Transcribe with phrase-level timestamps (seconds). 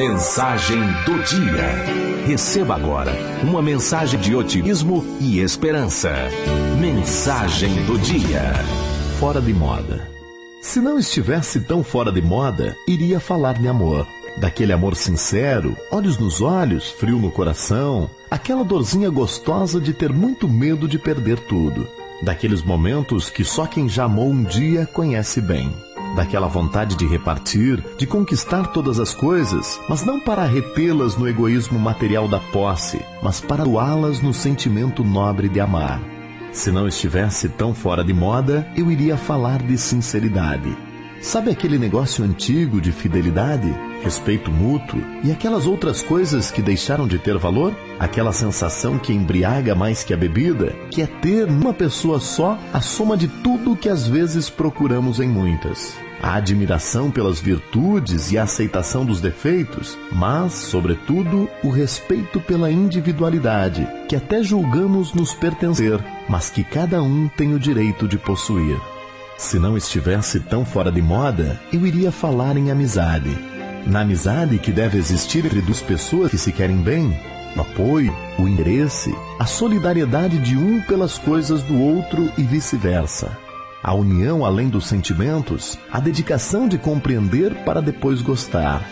[0.00, 2.24] Mensagem do dia.
[2.26, 3.12] Receba agora
[3.42, 6.10] uma mensagem de otimismo e esperança.
[6.80, 8.54] Mensagem do dia.
[9.18, 10.08] Fora de moda.
[10.62, 14.06] Se não estivesse tão fora de moda, iria falar de amor.
[14.38, 20.48] Daquele amor sincero, olhos nos olhos, frio no coração, aquela dorzinha gostosa de ter muito
[20.48, 21.86] medo de perder tudo.
[22.22, 25.70] Daqueles momentos que só quem já amou um dia conhece bem
[26.14, 31.78] daquela vontade de repartir, de conquistar todas as coisas, mas não para retê-las no egoísmo
[31.78, 36.00] material da posse, mas para doá-las no sentimento nobre de amar.
[36.52, 40.89] Se não estivesse tão fora de moda, eu iria falar de sinceridade.
[41.20, 43.70] Sabe aquele negócio antigo de fidelidade,
[44.02, 47.76] respeito mútuo e aquelas outras coisas que deixaram de ter valor?
[47.98, 52.80] Aquela sensação que embriaga mais que a bebida, que é ter numa pessoa só a
[52.80, 55.94] soma de tudo que às vezes procuramos em muitas.
[56.22, 63.86] A admiração pelas virtudes e a aceitação dos defeitos, mas, sobretudo, o respeito pela individualidade,
[64.08, 68.78] que até julgamos nos pertencer, mas que cada um tem o direito de possuir.
[69.40, 73.34] Se não estivesse tão fora de moda, eu iria falar em amizade.
[73.86, 77.18] Na amizade que deve existir entre duas pessoas que se querem bem,
[77.56, 83.34] o apoio, o interesse, a solidariedade de um pelas coisas do outro e vice-versa.
[83.82, 88.86] A união além dos sentimentos, a dedicação de compreender para depois gostar.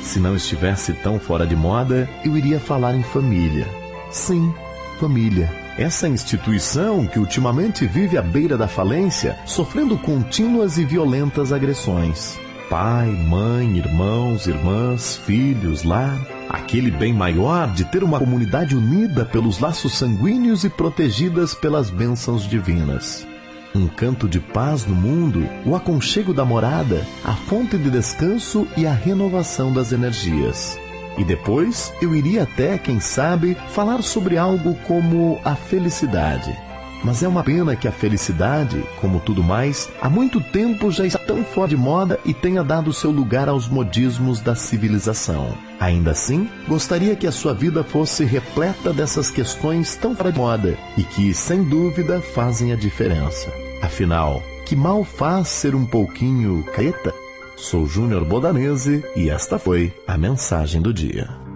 [0.00, 3.66] Se não estivesse tão fora de moda, eu iria falar em família.
[4.12, 4.54] Sim,
[5.00, 12.36] família essa instituição que ultimamente vive à beira da falência, sofrendo contínuas e violentas agressões.
[12.68, 16.18] Pai, mãe, irmãos, irmãs, filhos, lar.
[16.50, 22.46] Aquele bem maior de ter uma comunidade unida pelos laços sanguíneos e protegidas pelas bênçãos
[22.46, 23.26] divinas.
[23.74, 28.86] Um canto de paz no mundo, o aconchego da morada, a fonte de descanso e
[28.86, 30.78] a renovação das energias.
[31.18, 36.56] E depois eu iria até, quem sabe, falar sobre algo como a felicidade.
[37.04, 41.18] Mas é uma pena que a felicidade, como tudo mais, há muito tempo já está
[41.18, 45.54] tão fora de moda e tenha dado seu lugar aos modismos da civilização.
[45.78, 50.76] Ainda assim, gostaria que a sua vida fosse repleta dessas questões tão fora de moda
[50.96, 53.52] e que, sem dúvida, fazem a diferença.
[53.80, 57.14] Afinal, que mal faz ser um pouquinho careta?
[57.60, 61.47] Sou Júnior Bodanese e esta foi a mensagem do dia.